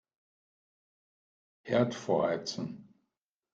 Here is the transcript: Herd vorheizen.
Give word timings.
Herd 1.61 1.93
vorheizen. 1.93 2.89